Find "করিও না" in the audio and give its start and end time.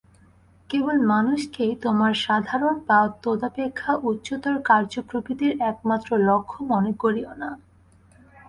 6.93-7.49